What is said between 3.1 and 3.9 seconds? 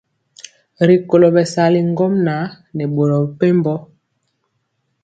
mepempɔ.